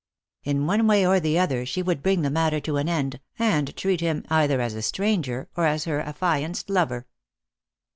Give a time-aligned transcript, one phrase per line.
[0.43, 3.75] In one way or the other she would bring the matter to an end, and
[3.77, 7.05] treat him either as a stranger or as her affianced lover.